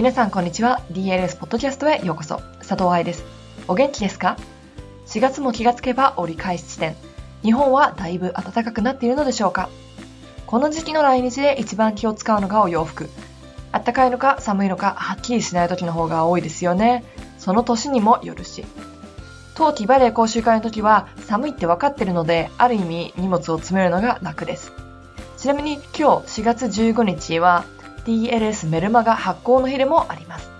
[0.00, 0.80] 皆さんこんにちは。
[0.90, 2.40] DLS ポッドキャストへようこそ。
[2.60, 3.22] 佐藤愛です。
[3.68, 4.38] お元気ですか
[5.08, 6.96] ?4 月も気がつけば折り返し地点。
[7.42, 9.68] 日本はだいぶ暖かくなっているのでしょうか？
[10.46, 13.10] この時期の来日で一番気を使うのがお洋服。
[13.72, 17.04] 暖かいのか寒いのかはっきりしない時の方が多いですよね。
[17.36, 18.64] その年にもよるし。
[19.54, 24.72] 冬季バレエ講習会の時は寒いって分かってるので、ある意味荷物を詰めるのが楽です。
[25.36, 27.66] ちなみに今日4月15日は
[28.04, 30.50] DLS メルマガ発行の日でもあります。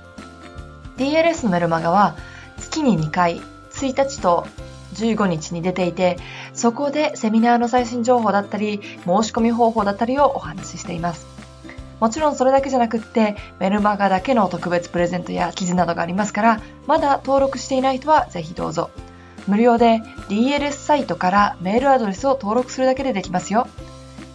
[0.96, 2.16] DLS のメルマガは
[2.58, 3.40] 月に2回、
[3.72, 4.46] 1日と
[4.94, 6.18] 15日に出ていて、
[6.52, 11.26] そこでセミナーの最新情報だったり、申し込み方法だったりをお話ししています。
[12.00, 18.90] もちろんそれだけじゃなくって、メルマガだけの特別プレゼントや記事などがありますから、まだ登録していない人はぜひどうぞ。
[19.46, 23.68] 無料で DLS サイトからメールアドレスを登録するだけでできますよ。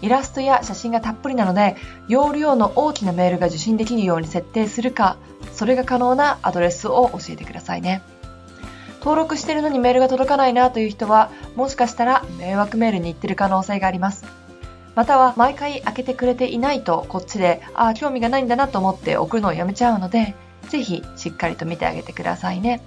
[0.02, 1.76] イラストや写真がたっぷりなので、
[2.08, 5.18] 容量の大きなメールが受信できるように設定するか、
[5.54, 8.02] それが可能なアドレスを教えてくださいね。
[9.00, 14.26] 登録してるのにメールが届かないなという人は、もしかしたら迷惑メールに行ってる可能性があります。
[14.96, 20.36] または毎回開けてくれていないとこっちで、ああ、興味がないんだなと思って送るのをやめちゃうので、
[20.70, 22.82] ぜひしっかりと見てあげてくださいね。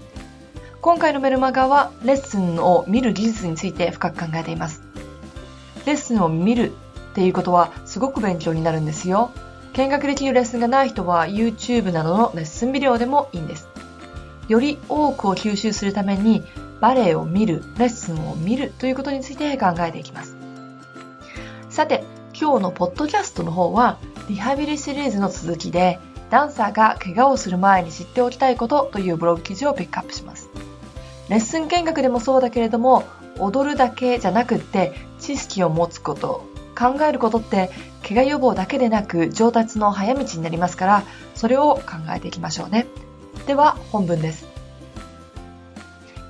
[0.81, 4.83] 今回のメルマガはレッスンを見る技術について深く考えています。
[5.87, 6.73] レッスンを見る
[7.19, 9.33] っていうことはすごく勉強になるんですよ。
[9.73, 13.67] 見学できるレッスンがない人は YouTube などのレッスンビデオでもいいんです。
[14.47, 16.45] より多くを吸収するために
[16.81, 20.37] バレエを見る、レッスンを見るということについて考えていきます。
[21.71, 22.05] さて、
[22.41, 25.99] 今日のポッドキャストの方はリハビリシリーズの続きで
[26.31, 30.51] ダンサーが怪我をする前に知っておきたいことというブログ記事をピックアップします。
[31.29, 33.03] レッスン見学でもそうだけれども
[33.41, 36.47] 踊るだけじゃなくって知識を持つこと
[36.79, 37.71] 考えることって
[38.07, 41.03] 怪我予防だけでなく上達の早道になりますから
[41.35, 41.83] それを考
[42.15, 42.87] えていきましょうね。
[43.47, 44.47] では本文です。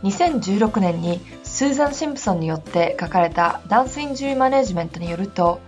[0.02, 5.60] 2016年にスーザン・シンプソンによって書かれたダンスインジュリーマネジメントによると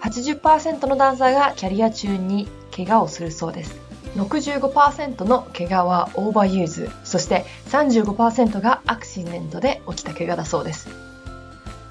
[0.00, 3.76] 80%のダンサーがキャリア中に怪我をするそうです。
[4.16, 6.90] 65%の怪我はオーバーユーズ。
[7.04, 11.07] そして35%がアクシデントで起きた怪我だそうです。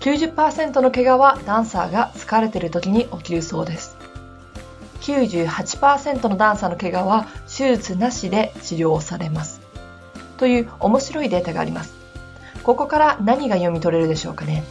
[0.08, 3.98] 90%の怪我はダンサーが疲れている時に起きるそうです。
[5.02, 9.60] 98%のダンサーの怪我は手術なしで治療されます。
[10.38, 11.94] という面白いデータがあります。
[12.64, 14.64] ここから何が読み取れるでしょうかね。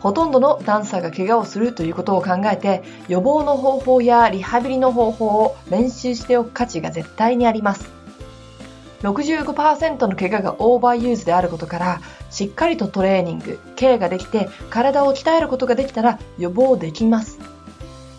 [0.00, 7.88] ほとんどのダンサーが怪我をするということを考えて予防の方法やリハビリの方法を練習しておく価値が絶対にあります。
[9.00, 12.00] 65%の怪我がオーバーユーズであることから
[12.42, 17.38] しっかりとトレーニング、ケアができて体を鍛えることができたら予防できます。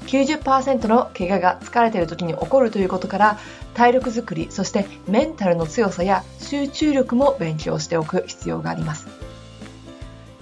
[0.07, 3.37] 90%の怪我が疲れている時に起こるということから
[3.73, 9.07] 体力づくり、そしてメンタルの強さや集中力も勉強しておく必要があります。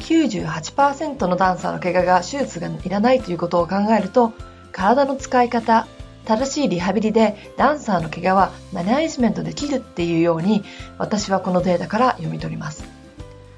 [0.01, 4.31] 98%のダンサーの怪我が手術がいらないということを考えると
[4.71, 5.87] 体の使い方、
[6.25, 10.63] 正しいリハビリでダンサーの怪我はマネジメントできるっていうように
[10.99, 12.91] 私はこのデータから読み取ります。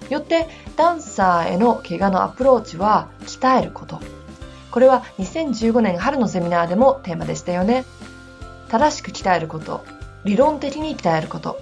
[0.10, 4.00] よってダンサーへの怪我のアプローチは鍛えること。
[4.72, 7.86] これは2015年春のセミナーでもテーマでしたよね。
[8.70, 9.84] 正しく鍛えること。
[10.26, 11.60] 理論的に鍛えること。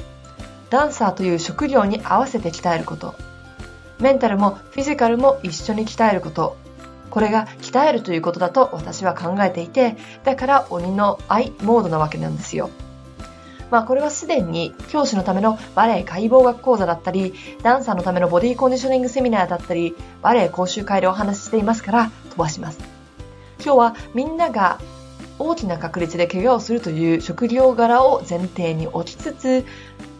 [0.69, 3.15] ダンサーという職業に合わせて鍛えること。
[3.99, 6.57] メンタルもフィジカルも一緒に鍛えること。
[7.11, 12.69] これが鍛えるということだと私は考えていてだから鬼の愛モードなわけなんですよ。
[13.71, 17.33] まあ、これはすでに教師のためのバレエ解剖学講座だったり、
[17.63, 22.79] ダンサーのためのボディコンディショニングセミナーだったり、バレエ講習会でお話ししていますから飛ばします。
[23.63, 24.79] 今日はみんなが
[25.39, 29.65] 大きな確率で怪我をするという職業柄を前提に置きつつ、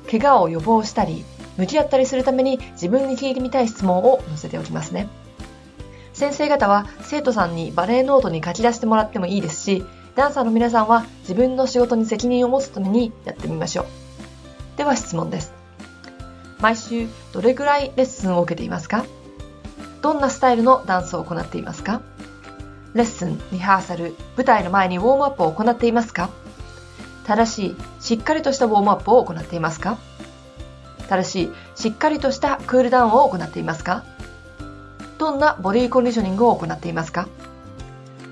[0.09, 1.25] 怪我を予防したり、
[1.57, 5.09] 向き合ったりするために自分に聞いてみたい質問を載せておきますね。
[6.13, 9.83] 先生方は生徒さんにバレエノートに書き出してもらってもいいですし、
[10.15, 13.85] ダンサーの皆さんは自分の仕事に責任を持つためにやってみましょう。
[14.77, 15.53] では質問です。
[16.59, 19.05] 毎週どれぐらいレッスンを受けていますか？
[20.01, 22.01] どんなスタイルのダンスを行っていますか？
[22.93, 26.29] レッスン、リハーサル、舞台の前にウォームアップを行っていますか？
[27.25, 29.97] 正しい、しっかりとしたウォームアップを行っていますか？
[31.07, 34.03] 正しい、しっかりとしたクールダウンを行っていますか？
[35.17, 37.29] どんなボディコンディショニングを行っていますか？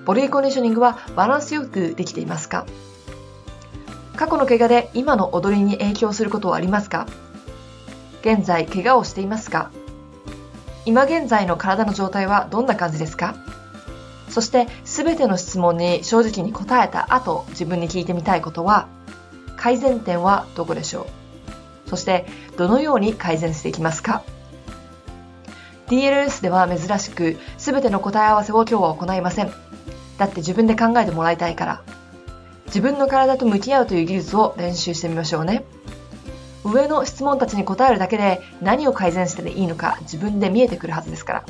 [0.10, 2.66] ボディコンディショニングはバランスよくできていますか？
[4.16, 7.06] 過去の怪我で今の踊りに影響することはありますか？
[8.22, 9.70] 現在怪我をしていますか？
[10.88, 13.36] 今現在の体の状態はどんな感じですか？
[14.30, 18.88] そして全ての質問に正直に答えた後自分に聞いてみたいことは
[19.58, 21.06] 改善点はどこでしょ
[21.86, 21.90] う？
[21.92, 22.26] そして
[22.58, 24.24] どのように改善していきますか
[25.90, 29.69] ？DLS では珍しく全ての答え合わせを今日は行いません。
[30.20, 31.82] だって自分で考えてもらいたいから。
[32.68, 35.64] 自分の体と向き合うという技術を練習してみましょうね。
[36.64, 41.44] 上の質問たちに答えるだけで何を改善していいのか自分で見えてくるはずですから。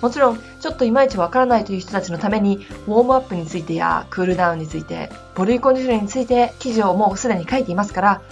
[0.00, 8.22] もちろん、ちょっといまいちわからないという人たちのために、ウォームアップについてやクールダウンについて、ボディコンディションについて記事をもうすでに書いていますから、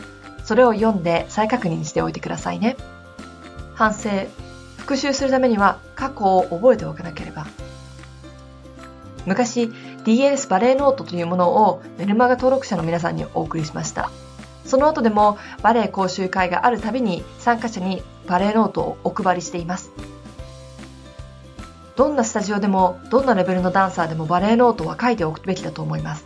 [0.45, 2.77] それを読んで再確認しておいてくださいね。
[3.75, 4.09] 反省、
[4.79, 7.40] 復習するためには過去を覚えておかなければ。
[9.27, 9.71] 昔、
[10.05, 14.11] DLS バレーノートというものをメルマガ登録者の皆さんにお送りしました。
[14.65, 19.91] その後でもバレエ講習会があるたびに参加者にバレーノートをお配りしています。
[21.97, 26.25] どんなスタジオでもどんなレベルのダンサーでもバレーノートは書いておくべきだと思います。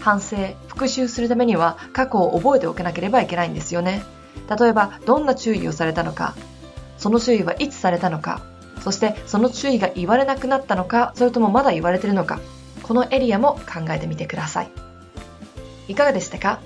[0.00, 0.36] 反省、
[0.68, 4.04] 復習するためには過去を覚えておかなければいけないんですよね。
[4.48, 6.34] 例えば、どんな注意をされたのか、
[6.96, 8.40] その注意はいつされたのか、
[8.80, 12.40] そしてその注意が言われなくなったのか、それともまだ言われてるのか、
[12.82, 14.70] このエリアも考えてみてください。
[15.88, 16.60] いかがでしたか？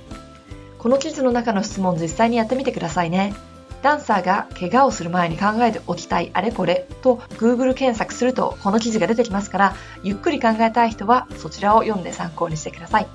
[0.79, 3.35] この記事の中の質問実際にやってみてくださいね。
[3.83, 13.07] ダンサーが怪我をする前に考えておきたいあれこれと Google 検索するとこの記事が出てきますから、ゆっくり考えたい人はそちらを読んで参考にしてください。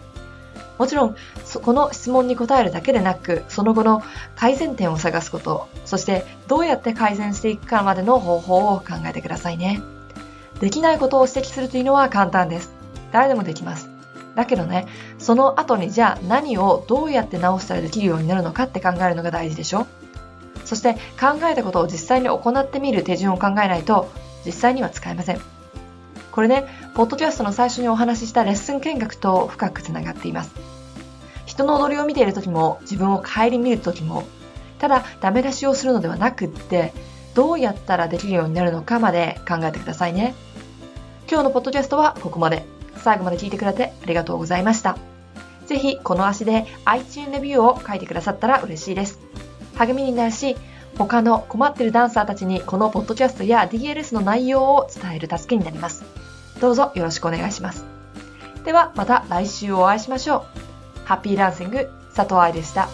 [0.77, 1.15] もちろん、
[1.63, 4.03] この質問に答えるだけでなく、その後の
[4.35, 9.81] 改善点を探すこと、そしてどうやって改善していくかまでの方法を考えてくださいね。
[10.59, 12.71] できないことを指摘するというのは簡単です。
[13.11, 13.89] 誰でもできます。
[14.35, 14.85] だけどね、
[15.17, 19.87] その後にじゃあ何をどうやって直したらできるようになるのかって考えるのが大事でしょ
[20.63, 24.09] そして考えたことを実際に行ってみる手順を考えないと
[24.45, 25.56] 実際には使えません。
[26.37, 30.51] これね、ポッドキャストの最初にお話ししたレッスン見学と深くつながっています。
[31.47, 34.23] 人の踊りを見ている時も、自分を顧みる時も、
[34.77, 36.93] ただダメ出しをするのではなくって、
[37.33, 40.35] どうやったらできるようになるのかまで考えてくださいね。
[41.27, 42.67] 今日のポッドキャストはここまで。
[42.97, 44.95] 最後まで聞いてくれてありがとうございました。
[45.65, 49.17] ぜひこの足で iTunes レビューを書いてくださったら嬉しいです。
[49.75, 50.55] 励みになるし、
[50.99, 56.26] 他の困ってるダンサーたちにこのポッドキャストや DLS の内容を伝える助けになります。
[56.59, 57.85] どうぞよろしくお願いします。
[58.65, 60.45] ではまた来週お会いしましょ
[61.03, 61.05] う。
[61.05, 62.89] ハッピーランシング佐藤愛でした。